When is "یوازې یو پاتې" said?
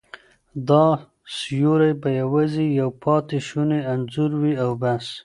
2.21-3.37